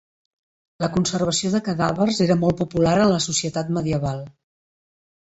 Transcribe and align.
La 0.83 0.89
conservació 0.95 1.51
de 1.57 1.61
cadàvers 1.69 2.23
era 2.27 2.39
molt 2.47 2.59
popular 2.65 2.97
en 3.05 3.09
la 3.15 3.23
societat 3.31 3.73
medieval. 3.81 4.29